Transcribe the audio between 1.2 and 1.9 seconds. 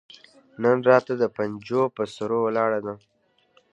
د پنجو